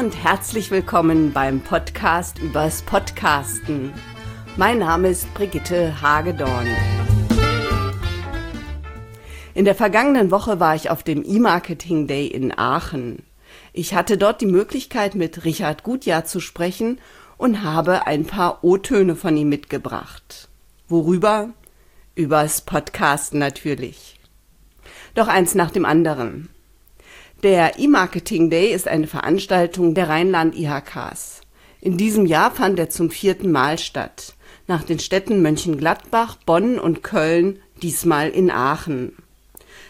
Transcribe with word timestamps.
und 0.00 0.16
herzlich 0.24 0.70
willkommen 0.70 1.30
beim 1.34 1.60
Podcast 1.60 2.38
übers 2.38 2.80
Podcasten. 2.80 3.92
Mein 4.56 4.78
Name 4.78 5.10
ist 5.10 5.32
Brigitte 5.34 6.00
Hagedorn. 6.00 6.66
In 9.52 9.66
der 9.66 9.74
vergangenen 9.74 10.30
Woche 10.30 10.58
war 10.58 10.74
ich 10.74 10.88
auf 10.88 11.02
dem 11.02 11.22
E-Marketing 11.22 12.06
Day 12.06 12.26
in 12.26 12.56
Aachen. 12.56 13.26
Ich 13.74 13.92
hatte 13.94 14.16
dort 14.16 14.40
die 14.40 14.46
Möglichkeit, 14.46 15.16
mit 15.16 15.44
Richard 15.44 15.82
Gutjahr 15.82 16.24
zu 16.24 16.40
sprechen 16.40 16.98
und 17.36 17.62
habe 17.62 18.06
ein 18.06 18.24
paar 18.24 18.64
O-Töne 18.64 19.16
von 19.16 19.36
ihm 19.36 19.50
mitgebracht. 19.50 20.48
Worüber? 20.88 21.50
Übers 22.14 22.62
Podcasten 22.62 23.38
natürlich. 23.38 24.18
Doch 25.14 25.28
eins 25.28 25.54
nach 25.54 25.70
dem 25.70 25.84
anderen. 25.84 26.48
Der 27.42 27.78
E-Marketing 27.78 28.50
Day 28.50 28.70
ist 28.70 28.86
eine 28.86 29.06
Veranstaltung 29.06 29.94
der 29.94 30.10
Rheinland 30.10 30.54
IHKs. 30.54 31.40
In 31.80 31.96
diesem 31.96 32.26
Jahr 32.26 32.50
fand 32.50 32.78
er 32.78 32.90
zum 32.90 33.10
vierten 33.10 33.50
Mal 33.50 33.78
statt. 33.78 34.34
Nach 34.66 34.82
den 34.82 34.98
Städten 34.98 35.40
Mönchengladbach, 35.40 36.36
Bonn 36.44 36.78
und 36.78 37.02
Köln, 37.02 37.58
diesmal 37.80 38.28
in 38.28 38.50
Aachen. 38.50 39.16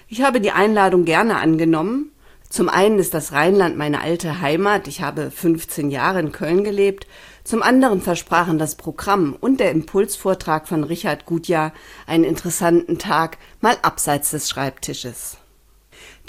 Ich 0.07 0.23
habe 0.23 0.41
die 0.41 0.53
Einladung 0.53 1.05
gerne 1.05 1.39
angenommen. 1.39 2.13
Zum 2.49 2.69
einen 2.69 3.01
ist 3.01 3.15
das 3.15 3.33
Rheinland 3.33 3.77
meine 3.77 4.01
alte 4.01 4.41
Heimat. 4.41 4.87
Ich 4.87 5.03
habe 5.03 5.33
15 5.33 5.91
Jahre 5.91 6.21
in 6.21 6.31
Köln 6.31 6.63
gelebt. 6.63 7.09
Zum 7.43 7.65
anderen 7.65 8.01
versprachen 8.01 8.59
das 8.59 8.77
Programm 8.77 9.37
und 9.41 9.59
der 9.59 9.73
Impulsvortrag 9.73 10.69
von 10.69 10.85
Richard 10.85 11.27
Gutjahr 11.27 11.73
einen 12.07 12.23
interessanten 12.23 12.99
Tag 12.99 13.39
mal 13.61 13.77
abseits 13.83 14.31
des 14.31 14.49
Schreibtisches. 14.49 15.40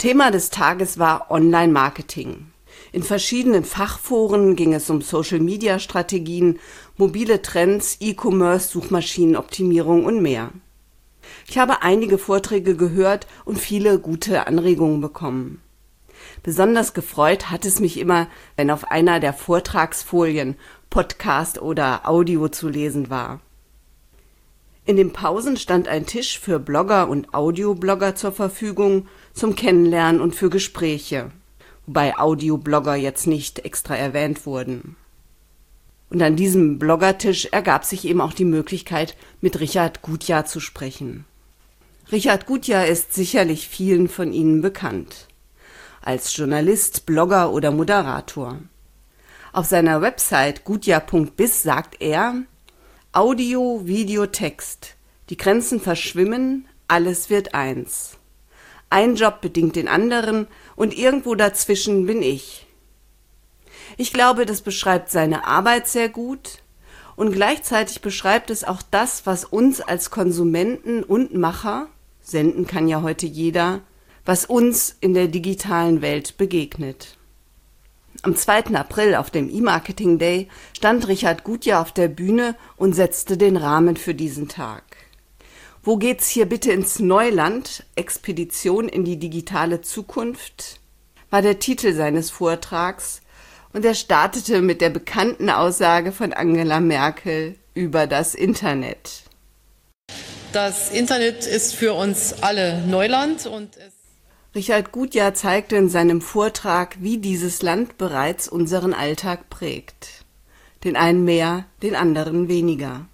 Thema 0.02 0.32
des 0.32 0.50
Tages 0.50 0.98
war 0.98 1.30
Online-Marketing. 1.30 2.48
In 2.92 3.04
verschiedenen 3.04 3.64
Fachforen 3.64 4.56
ging 4.56 4.74
es 4.74 4.90
um 4.90 5.04
Social-Media-Strategien, 5.04 6.60
mobile 6.98 7.44
Trends, 7.44 7.98
E-Commerce, 8.00 8.70
Suchmaschinenoptimierung 8.70 10.06
und 10.06 10.20
mehr. 10.24 10.54
Ich 11.48 11.60
habe 11.60 11.84
einige 11.84 12.18
Vorträge 12.18 12.76
gehört 12.76 13.28
und 13.46 13.60
viele 13.60 14.00
gute 14.00 14.48
Anregungen 14.48 15.02
bekommen. 15.02 15.62
Besonders 16.42 16.96
gefreut 16.96 17.52
hat 17.52 17.64
es 17.64 17.80
mich 17.80 18.00
immer, 18.00 18.26
wenn 18.56 18.72
auf 18.72 18.90
einer 18.90 19.20
der 19.20 19.34
Vortragsfolien 19.34 20.56
Podcast 20.90 21.62
oder 21.62 22.10
Audio 22.10 22.48
zu 22.48 22.70
lesen 22.70 23.12
war. 23.12 23.40
In 24.84 24.98
den 24.98 25.14
Pausen 25.14 25.58
stand 25.58 25.88
ein 25.88 26.08
Tisch 26.08 26.40
für 26.40 26.58
Blogger 26.58 27.08
und 27.08 27.36
Audioblogger 27.36 28.16
zur 28.16 28.32
Verfügung 28.32 29.08
zum 29.34 29.56
Kennenlernen 29.56 30.22
und 30.22 30.36
für 30.36 30.50
Gespräche, 30.50 31.32
wobei 31.86 32.18
Audioblogger 32.18 32.96
jetzt 32.96 33.28
nicht 33.28 33.60
extra 33.60 33.96
erwähnt 33.96 34.46
wurden. 34.46 34.96
Und 36.10 36.22
an 36.22 36.36
diesem 36.36 36.78
Bloggertisch 36.78 37.48
ergab 37.52 37.86
sich 37.86 38.06
eben 38.06 38.20
auch 38.20 38.34
die 38.34 38.46
Möglichkeit, 38.46 39.16
mit 39.40 39.60
Richard 39.60 40.02
Gutjahr 40.02 40.46
zu 40.46 40.60
sprechen. 40.60 41.26
Richard 42.12 42.46
Gutjahr 42.46 42.86
ist 42.86 43.14
sicherlich 43.14 43.70
vielen 43.70 44.10
von 44.10 44.34
Ihnen 44.34 44.62
bekannt. 44.62 45.28
Als 46.02 46.36
Journalist, 46.36 47.06
Blogger 47.06 47.54
oder 47.54 47.72
Moderator. 47.72 48.60
Auf 49.54 49.68
seiner 49.68 50.02
Website 50.02 50.66
gutjahr.biz 50.66 51.64
sagt 51.64 52.02
er, 52.02 52.44
Audio, 53.14 53.82
Video, 53.86 54.26
Text. 54.26 54.96
Die 55.30 55.38
Grenzen 55.38 55.80
verschwimmen, 55.80 56.68
alles 56.90 57.30
wird 57.30 57.54
eins. 57.54 58.18
Ein 58.92 59.16
Job 59.16 59.40
bedingt 59.40 59.78
den 59.78 59.88
anderen 59.88 60.48
und 60.76 60.94
irgendwo 60.94 61.34
dazwischen 61.34 62.06
bin 62.06 62.22
ich. 62.22 62.68
Ich 63.96 64.12
glaube, 64.12 64.46
das 64.46 64.62
beschreibt 64.62 65.10
seine 65.10 65.48
Arbeit 65.48 65.88
sehr 65.88 66.10
gut 66.10 66.60
und 67.16 67.32
gleichzeitig 67.32 68.02
beschreibt 68.02 68.50
es 68.50 68.66
auch 68.66 68.82
das, 68.92 69.26
was 69.26 69.46
uns 69.46 69.80
als 69.80 70.12
Konsumenten 70.12 71.04
und 71.04 71.34
Macher, 71.34 71.88
senden 72.22 72.68
kann 72.68 72.90
ja 72.90 73.02
heute 73.02 73.26
jeder, 73.26 73.80
was 74.26 74.44
uns 74.44 74.98
in 75.00 75.14
der 75.14 75.30
digitalen 75.30 76.02
Welt 76.02 76.36
begegnet. 76.36 77.18
Am 78.24 78.36
2. 78.36 78.76
April 78.76 79.16
auf 79.16 79.32
dem 79.32 79.50
E-Marketing 79.50 80.20
Day 80.20 80.50
stand 80.76 81.08
Richard 81.08 81.46
Gutjahr 81.46 81.82
auf 81.82 81.94
der 81.94 82.10
Bühne 82.10 82.58
und 82.76 82.92
setzte 82.92 83.38
den 83.38 83.56
Rahmen 83.56 83.96
für 83.96 84.14
diesen 84.14 84.50
Tag. 84.50 84.91
Wo 85.84 85.98
geht's 85.98 86.28
hier 86.28 86.46
bitte 86.46 86.72
ins 86.72 87.00
Neuland? 87.00 87.84
Expedition 87.96 88.88
in 88.88 89.04
die 89.04 89.18
digitale 89.18 89.82
Zukunft 89.82 90.80
war 91.32 91.42
der 91.42 91.58
Titel 91.58 91.94
seines 91.94 92.30
Vortrags 92.30 93.22
und 93.74 93.84
er 93.84 93.96
startete 93.96 94.62
mit 94.62 94.80
der 94.80 94.92
bekannten 94.92 95.50
Aussage 95.50 96.12
von 96.12 96.34
Angela 96.34 96.80
Merkel 96.80 97.56
über 97.74 98.06
das 98.06 98.36
Internet. 98.36 99.24
Das 100.54 100.92
Internet 100.92 101.48
ist 101.48 101.74
für 101.74 101.94
uns 101.94 102.44
alle 102.44 102.82
Neuland 102.86 103.48
und 103.48 103.76
es 103.78 103.94
Richard 104.54 104.92
Gutjahr 104.92 105.34
zeigte 105.34 105.78
in 105.78 105.90
seinem 105.90 106.22
Vortrag, 106.22 106.98
wie 107.00 107.18
dieses 107.18 107.64
Land 107.64 107.98
bereits 107.98 108.48
unseren 108.50 108.94
Alltag 108.94 109.50
prägt. 109.50 110.26
Den 110.84 110.96
einen 110.96 111.24
mehr, 111.24 111.66
den 111.82 111.96
anderen 111.96 112.50
weniger. 112.50 113.08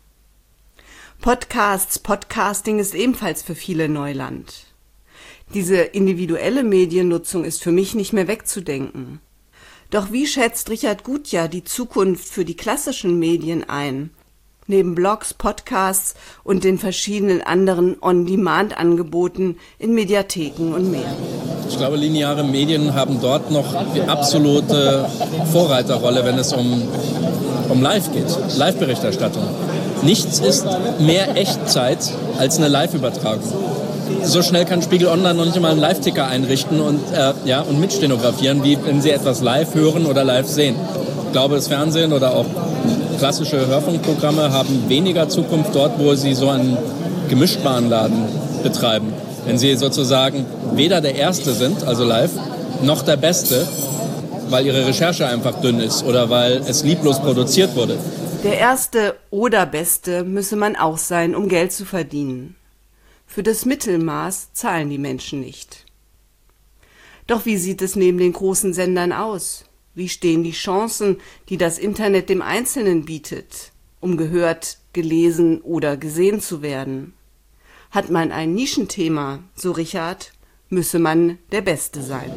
Podcasts, 1.21 1.99
Podcasting 1.99 2.79
ist 2.79 2.93
ebenfalls 2.93 3.41
für 3.41 3.55
viele 3.55 3.89
Neuland. 3.89 4.65
Diese 5.53 5.77
individuelle 5.77 6.63
Mediennutzung 6.63 7.43
ist 7.43 7.63
für 7.63 7.71
mich 7.71 7.95
nicht 7.95 8.13
mehr 8.13 8.27
wegzudenken. 8.27 9.19
Doch 9.89 10.11
wie 10.11 10.27
schätzt 10.27 10.69
Richard 10.69 11.03
Gutjahr 11.03 11.47
die 11.47 11.63
Zukunft 11.63 12.29
für 12.29 12.45
die 12.45 12.55
klassischen 12.55 13.19
Medien 13.19 13.67
ein? 13.67 14.11
Neben 14.67 14.95
Blogs, 14.95 15.33
Podcasts 15.33 16.13
und 16.43 16.63
den 16.63 16.77
verschiedenen 16.77 17.41
anderen 17.41 17.95
On-Demand-Angeboten 18.01 19.57
in 19.79 19.93
Mediatheken 19.93 20.73
und 20.73 20.91
mehr. 20.91 21.15
Ich 21.69 21.77
glaube, 21.77 21.97
lineare 21.97 22.43
Medien 22.43 22.93
haben 22.93 23.19
dort 23.21 23.49
noch 23.49 23.93
die 23.93 24.01
absolute 24.01 25.09
Vorreiterrolle, 25.51 26.23
wenn 26.23 26.37
es 26.37 26.53
um, 26.53 26.87
um 27.69 27.81
Live 27.81 28.11
geht, 28.13 28.25
Live-Berichterstattung. 28.57 29.43
Nichts 30.03 30.39
ist 30.39 30.65
mehr 30.99 31.35
Echtzeit 31.35 31.99
als 32.37 32.57
eine 32.57 32.67
Live-Übertragung. 32.67 33.43
So 34.23 34.41
schnell 34.41 34.65
kann 34.65 34.81
Spiegel 34.81 35.07
Online 35.07 35.35
noch 35.35 35.45
nicht 35.45 35.59
mal 35.59 35.71
einen 35.71 35.79
Live-Ticker 35.79 36.27
einrichten 36.27 36.79
und, 36.81 36.99
äh, 37.13 37.33
ja, 37.45 37.61
und 37.61 37.79
mitstenografieren, 37.79 38.63
wie 38.63 38.77
wenn 38.85 39.01
Sie 39.01 39.11
etwas 39.11 39.41
live 39.41 39.73
hören 39.75 40.05
oder 40.05 40.23
live 40.23 40.47
sehen. 40.47 40.75
Ich 41.25 41.31
glaube, 41.33 41.55
das 41.55 41.67
Fernsehen 41.67 42.13
oder 42.13 42.33
auch 42.33 42.45
klassische 43.17 43.67
Hörfunkprogramme 43.67 44.51
haben 44.51 44.85
weniger 44.87 45.27
Zukunft 45.27 45.73
dort, 45.73 45.99
wo 45.99 46.13
sie 46.15 46.33
so 46.33 46.49
einen 46.49 46.77
Gemischtwarenladen 47.29 48.17
betreiben. 48.63 49.13
Wenn 49.45 49.57
sie 49.57 49.75
sozusagen 49.75 50.45
weder 50.73 51.01
der 51.01 51.15
Erste 51.15 51.53
sind, 51.53 51.85
also 51.85 52.03
live, 52.03 52.31
noch 52.83 53.01
der 53.01 53.17
Beste, 53.17 53.65
weil 54.49 54.65
ihre 54.65 54.85
Recherche 54.85 55.27
einfach 55.27 55.61
dünn 55.61 55.79
ist 55.79 56.03
oder 56.03 56.29
weil 56.29 56.57
es 56.57 56.83
lieblos 56.83 57.19
produziert 57.19 57.75
wurde. 57.75 57.97
Der 58.43 58.57
Erste 58.57 59.15
oder 59.29 59.65
Beste 59.65 60.23
müsse 60.23 60.55
man 60.55 60.75
auch 60.75 60.97
sein, 60.97 61.35
um 61.35 61.49
Geld 61.49 61.71
zu 61.71 61.85
verdienen. 61.85 62.55
Für 63.25 63.43
das 63.43 63.65
Mittelmaß 63.65 64.53
zahlen 64.53 64.89
die 64.89 64.97
Menschen 64.97 65.41
nicht. 65.41 65.85
Doch 67.27 67.45
wie 67.45 67.57
sieht 67.57 67.81
es 67.81 67.95
neben 67.95 68.17
den 68.17 68.33
großen 68.33 68.73
Sendern 68.73 69.11
aus? 69.11 69.65
Wie 69.93 70.07
stehen 70.07 70.43
die 70.43 70.51
Chancen, 70.51 71.17
die 71.49 71.57
das 71.57 71.77
Internet 71.77 72.29
dem 72.29 72.41
Einzelnen 72.41 73.05
bietet, 73.05 73.71
um 73.99 74.15
gehört, 74.15 74.77
gelesen 74.93 75.59
oder 75.61 75.97
gesehen 75.97 76.39
zu 76.39 76.61
werden? 76.61 77.13
Hat 77.91 78.09
man 78.09 78.31
ein 78.31 78.53
Nischenthema, 78.53 79.39
so 79.55 79.71
Richard, 79.71 80.31
müsse 80.69 80.99
man 80.99 81.37
der 81.51 81.61
Beste 81.61 82.01
sein. 82.01 82.31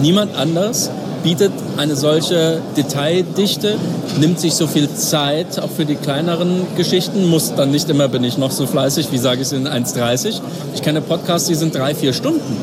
Niemand 0.00 0.34
anders 0.34 0.90
bietet 1.22 1.52
eine 1.76 1.96
solche 1.96 2.60
Detaildichte, 2.76 3.76
nimmt 4.18 4.40
sich 4.40 4.54
so 4.54 4.66
viel 4.66 4.92
Zeit, 4.94 5.60
auch 5.60 5.70
für 5.70 5.84
die 5.84 5.96
kleineren 5.96 6.66
Geschichten, 6.76 7.28
muss 7.28 7.54
dann 7.54 7.70
nicht 7.70 7.88
immer, 7.88 8.08
bin 8.08 8.24
ich 8.24 8.38
noch 8.38 8.50
so 8.50 8.66
fleißig, 8.66 9.12
wie 9.12 9.18
sage 9.18 9.42
ich 9.42 9.48
es 9.48 9.52
in 9.52 9.68
1,30. 9.68 10.40
Ich 10.74 10.82
kenne 10.82 11.00
Podcasts, 11.00 11.48
die 11.48 11.54
sind 11.54 11.74
drei, 11.74 11.94
vier 11.94 12.12
Stunden. 12.12 12.56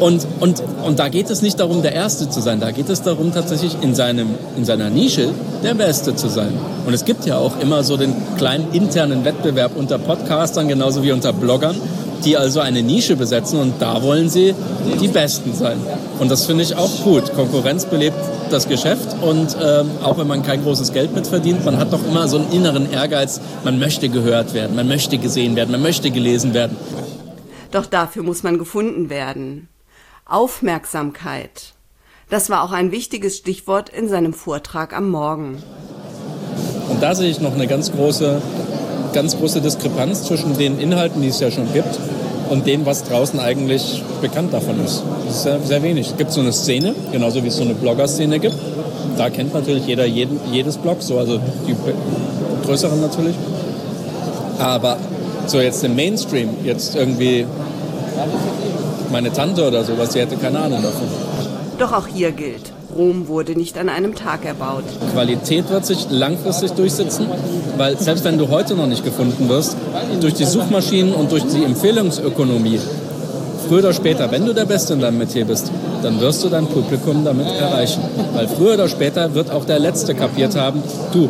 Und, 0.00 0.26
und, 0.40 0.62
und 0.84 0.98
da 0.98 1.08
geht 1.08 1.30
es 1.30 1.42
nicht 1.42 1.60
darum, 1.60 1.82
der 1.82 1.92
Erste 1.92 2.28
zu 2.28 2.40
sein, 2.40 2.58
da 2.58 2.72
geht 2.72 2.88
es 2.88 3.02
darum, 3.02 3.32
tatsächlich 3.32 3.76
in, 3.82 3.94
seinem, 3.94 4.30
in 4.56 4.64
seiner 4.64 4.90
Nische 4.90 5.28
der 5.62 5.74
Beste 5.74 6.16
zu 6.16 6.28
sein. 6.28 6.52
Und 6.84 6.92
es 6.92 7.04
gibt 7.04 7.24
ja 7.24 7.38
auch 7.38 7.60
immer 7.60 7.84
so 7.84 7.96
den 7.96 8.12
kleinen 8.36 8.72
internen 8.72 9.24
Wettbewerb 9.24 9.76
unter 9.76 9.98
Podcastern, 9.98 10.66
genauso 10.66 11.04
wie 11.04 11.12
unter 11.12 11.32
Bloggern 11.32 11.76
die 12.24 12.36
also 12.36 12.60
eine 12.60 12.82
Nische 12.82 13.16
besetzen 13.16 13.58
und 13.58 13.74
da 13.80 14.02
wollen 14.02 14.28
sie 14.28 14.54
die 15.00 15.08
Besten 15.08 15.54
sein. 15.54 15.78
Und 16.18 16.30
das 16.30 16.46
finde 16.46 16.62
ich 16.62 16.76
auch 16.76 17.02
gut. 17.02 17.32
Konkurrenz 17.34 17.86
belebt 17.86 18.16
das 18.50 18.68
Geschäft 18.68 19.16
und 19.22 19.56
ähm, 19.60 19.90
auch 20.02 20.18
wenn 20.18 20.26
man 20.26 20.42
kein 20.42 20.62
großes 20.62 20.92
Geld 20.92 21.14
mitverdient, 21.14 21.64
man 21.64 21.78
hat 21.78 21.92
doch 21.92 22.04
immer 22.06 22.28
so 22.28 22.38
einen 22.38 22.52
inneren 22.52 22.90
Ehrgeiz, 22.92 23.40
man 23.64 23.78
möchte 23.78 24.08
gehört 24.08 24.54
werden, 24.54 24.76
man 24.76 24.88
möchte 24.88 25.18
gesehen 25.18 25.56
werden, 25.56 25.70
man 25.70 25.82
möchte 25.82 26.10
gelesen 26.10 26.54
werden. 26.54 26.76
Doch 27.70 27.86
dafür 27.86 28.22
muss 28.22 28.42
man 28.42 28.58
gefunden 28.58 29.08
werden. 29.08 29.68
Aufmerksamkeit. 30.26 31.72
Das 32.28 32.48
war 32.48 32.62
auch 32.62 32.72
ein 32.72 32.92
wichtiges 32.92 33.36
Stichwort 33.36 33.88
in 33.88 34.08
seinem 34.08 34.32
Vortrag 34.32 34.96
am 34.96 35.10
Morgen. 35.10 35.62
Und 36.88 37.02
da 37.02 37.14
sehe 37.14 37.30
ich 37.30 37.40
noch 37.40 37.54
eine 37.54 37.66
ganz 37.66 37.92
große, 37.92 38.40
ganz 39.12 39.36
große 39.36 39.60
Diskrepanz 39.60 40.24
zwischen 40.24 40.56
den 40.56 40.78
Inhalten, 40.78 41.22
die 41.22 41.28
es 41.28 41.40
ja 41.40 41.50
schon 41.50 41.72
gibt, 41.72 41.98
und 42.50 42.66
dem, 42.66 42.84
was 42.84 43.04
draußen 43.04 43.40
eigentlich 43.40 44.02
bekannt 44.20 44.52
davon 44.52 44.84
ist. 44.84 45.02
Das 45.26 45.36
ist 45.36 45.42
sehr, 45.42 45.60
sehr 45.60 45.82
wenig. 45.82 46.08
Es 46.10 46.16
gibt 46.16 46.32
so 46.32 46.40
eine 46.40 46.52
Szene, 46.52 46.94
genauso 47.10 47.42
wie 47.42 47.48
es 47.48 47.56
so 47.56 47.62
eine 47.62 47.74
Blogger-Szene 47.74 48.38
gibt. 48.38 48.56
Da 49.16 49.30
kennt 49.30 49.54
natürlich 49.54 49.86
jeder 49.86 50.04
jeden, 50.04 50.38
jedes 50.52 50.76
Blog, 50.76 50.98
so 51.00 51.18
also 51.18 51.38
die 51.66 51.74
größeren 52.66 53.00
natürlich. 53.00 53.36
Aber 54.58 54.96
so 55.46 55.60
jetzt 55.60 55.82
im 55.84 55.96
Mainstream, 55.96 56.50
jetzt 56.64 56.94
irgendwie 56.94 57.46
meine 59.10 59.32
Tante 59.32 59.66
oder 59.66 59.84
sowas, 59.84 60.10
die 60.10 60.20
hätte 60.20 60.36
keine 60.36 60.58
Ahnung 60.58 60.82
davon. 60.82 61.08
Doch 61.78 61.92
auch 61.92 62.06
hier 62.06 62.32
gilt, 62.32 62.71
Rom 62.96 63.28
wurde 63.28 63.52
nicht 63.52 63.78
an 63.78 63.88
einem 63.88 64.14
Tag 64.14 64.44
erbaut. 64.44 64.84
Qualität 65.12 65.70
wird 65.70 65.86
sich 65.86 66.06
langfristig 66.10 66.72
durchsetzen, 66.72 67.26
weil 67.76 67.98
selbst 67.98 68.24
wenn 68.24 68.38
du 68.38 68.48
heute 68.48 68.74
noch 68.74 68.86
nicht 68.86 69.04
gefunden 69.04 69.48
wirst, 69.48 69.76
durch 70.20 70.34
die 70.34 70.44
Suchmaschinen 70.44 71.14
und 71.14 71.32
durch 71.32 71.44
die 71.44 71.64
Empfehlungsökonomie, 71.64 72.80
früher 73.68 73.80
oder 73.80 73.92
später, 73.92 74.30
wenn 74.30 74.44
du 74.44 74.52
der 74.52 74.66
Beste 74.66 74.92
in 74.92 75.00
deinem 75.00 75.18
Metier 75.18 75.44
bist, 75.44 75.70
dann 76.02 76.20
wirst 76.20 76.44
du 76.44 76.48
dein 76.48 76.66
Publikum 76.66 77.24
damit 77.24 77.46
erreichen. 77.58 78.02
Weil 78.34 78.48
früher 78.48 78.74
oder 78.74 78.88
später 78.88 79.34
wird 79.34 79.50
auch 79.50 79.64
der 79.64 79.78
Letzte 79.78 80.14
kapiert 80.14 80.56
haben, 80.56 80.82
du, 81.12 81.28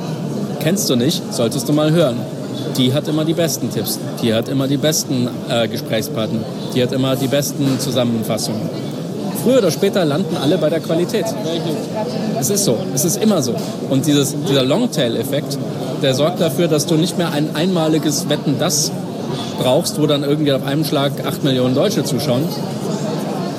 kennst 0.60 0.88
du 0.90 0.96
nicht, 0.96 1.22
solltest 1.32 1.68
du 1.68 1.72
mal 1.72 1.92
hören. 1.92 2.16
Die 2.76 2.94
hat 2.94 3.06
immer 3.06 3.24
die 3.24 3.34
besten 3.34 3.70
Tipps, 3.70 3.98
die 4.22 4.32
hat 4.32 4.48
immer 4.48 4.66
die 4.66 4.78
besten 4.78 5.28
äh, 5.48 5.68
Gesprächspartner, 5.68 6.40
die 6.74 6.82
hat 6.82 6.92
immer 6.92 7.16
die 7.16 7.28
besten 7.28 7.78
Zusammenfassungen. 7.78 8.91
Früher 9.42 9.58
oder 9.58 9.70
später 9.70 10.04
landen 10.04 10.36
alle 10.36 10.58
bei 10.58 10.70
der 10.70 10.80
Qualität. 10.80 11.26
Es 12.38 12.50
ist 12.50 12.64
so, 12.64 12.78
es 12.94 13.04
ist 13.04 13.22
immer 13.22 13.42
so. 13.42 13.54
Und 13.90 14.06
dieses, 14.06 14.36
dieser 14.48 14.62
Longtail-Effekt, 14.62 15.58
der 16.02 16.14
sorgt 16.14 16.40
dafür, 16.40 16.68
dass 16.68 16.86
du 16.86 16.94
nicht 16.94 17.18
mehr 17.18 17.32
ein 17.32 17.54
einmaliges 17.54 18.28
Wetten 18.28 18.56
das 18.58 18.92
brauchst, 19.58 20.00
wo 20.00 20.06
dann 20.06 20.22
irgendwie 20.22 20.52
auf 20.52 20.64
einem 20.64 20.84
Schlag 20.84 21.12
acht 21.26 21.44
Millionen 21.44 21.74
Deutsche 21.74 22.04
zuschauen, 22.04 22.44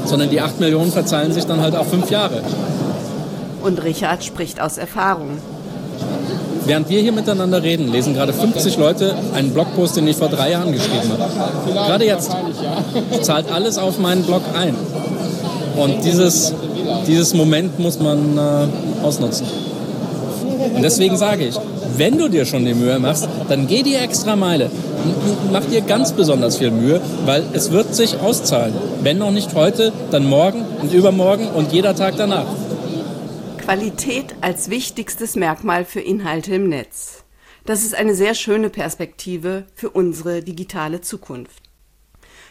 sondern 0.06 0.30
die 0.30 0.42
acht 0.42 0.60
Millionen 0.60 0.92
verzeihen 0.92 1.32
sich 1.34 1.46
dann 1.46 1.62
halt 1.62 1.76
auch 1.76 1.86
fünf 1.86 2.10
Jahre. 2.10 2.42
Und 3.62 3.84
Richard 3.84 4.24
spricht 4.24 4.62
aus 4.62 4.78
Erfahrung. 4.78 5.38
Während 6.66 6.90
wir 6.90 7.02
hier 7.02 7.12
miteinander 7.12 7.62
reden, 7.62 7.92
lesen 7.92 8.14
gerade 8.14 8.32
50 8.32 8.78
Leute 8.78 9.16
einen 9.34 9.54
Blogpost, 9.54 9.98
den 9.98 10.08
ich 10.08 10.16
vor 10.16 10.30
drei 10.30 10.52
Jahren 10.52 10.72
geschrieben 10.72 11.12
habe. 11.12 11.74
Gerade 11.74 12.06
jetzt 12.06 12.32
zahlt 13.22 13.52
alles 13.52 13.78
auf 13.78 14.00
meinen 14.00 14.24
Blog 14.24 14.42
ein. 14.58 14.76
Und 15.76 16.04
dieses, 16.04 16.54
dieses 17.08 17.34
Moment 17.34 17.80
muss 17.80 18.00
man 18.00 18.38
äh, 18.38 19.04
ausnutzen. 19.04 19.48
Und 20.76 20.82
deswegen 20.82 21.18
sage 21.18 21.46
ich, 21.46 21.56
wenn 21.98 22.18
du 22.18 22.28
dir 22.28 22.46
schon 22.46 22.66
die 22.66 22.74
Mühe 22.74 22.98
machst, 23.00 23.28
dann 23.50 23.68
geh 23.68 23.84
die 23.84 23.96
extra 23.96 24.36
Meile. 24.36 24.72
Mach 25.52 25.66
dir 25.66 25.82
ganz 25.82 26.12
besonders 26.14 26.58
viel 26.58 26.72
Mühe, 26.72 27.02
weil 27.26 27.44
es 27.54 27.72
wird 27.72 27.94
sich 27.94 28.20
auszahlen. 28.20 28.74
Wenn 29.02 29.18
noch 29.18 29.32
nicht 29.32 29.54
heute, 29.54 29.92
dann 30.12 30.26
morgen 30.26 30.66
und 30.82 30.94
übermorgen 30.94 31.48
und 31.50 31.72
jeder 31.72 31.96
Tag 31.96 32.16
danach. 32.18 32.48
Qualität 33.58 34.36
als 34.42 34.70
wichtigstes 34.70 35.36
Merkmal 35.36 35.86
für 35.86 36.02
Inhalte 36.02 36.56
im 36.56 36.70
Netz. 36.70 37.24
Das 37.66 37.84
ist 37.84 37.96
eine 37.96 38.14
sehr 38.16 38.34
schöne 38.34 38.70
Perspektive 38.70 39.66
für 39.74 39.90
unsere 39.90 40.42
digitale 40.42 41.02
Zukunft. 41.02 41.64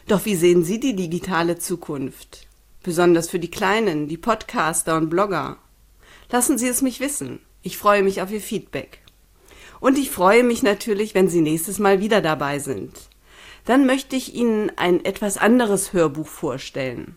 Doch 0.09 0.25
wie 0.25 0.37
sehen 0.37 0.65
Sie 0.65 0.81
die 0.81 0.97
digitale 0.97 1.59
Zukunft? 1.59 2.47
Besonders 2.83 3.29
für 3.29 3.39
die 3.39 3.51
Kleinen, 3.51 4.09
die 4.09 4.17
Podcaster 4.17 4.97
und 4.97 5.09
Blogger. 5.09 5.59
Lassen 6.31 6.59
Sie 6.59 6.69
es 6.69 6.83
mich 6.83 6.99
wissen. 7.01 7.41
Ich 7.63 7.79
freue 7.79 8.03
mich 8.03 8.23
auf 8.23 8.31
Ihr 8.31 8.41
Feedback. 8.41 9.01
Und 9.81 9.99
ich 9.99 10.11
freue 10.11 10.43
mich 10.43 10.63
natürlich, 10.63 11.15
wenn 11.15 11.29
Sie 11.29 11.41
nächstes 11.41 11.79
Mal 11.79 12.01
wieder 12.01 12.21
dabei 12.21 12.59
sind. 12.59 12.93
Dann 13.65 13.87
möchte 13.87 14.17
ich 14.17 14.35
Ihnen 14.35 14.73
ein 14.77 15.05
etwas 15.05 15.39
anderes 15.39 15.93
Hörbuch 15.93 16.27
vorstellen. 16.27 17.17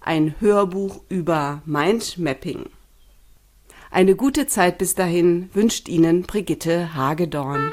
Ein 0.00 0.34
Hörbuch 0.40 1.00
über 1.08 1.62
Mindmapping. 1.64 2.66
Eine 3.90 4.16
gute 4.16 4.46
Zeit 4.46 4.78
bis 4.78 4.94
dahin 4.94 5.50
wünscht 5.52 5.88
Ihnen 5.88 6.22
Brigitte 6.22 6.94
Hagedorn. 6.94 7.72